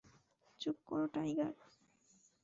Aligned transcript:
চুপ 0.61 0.77
কর, 0.87 1.01
টাইগার। 1.13 1.53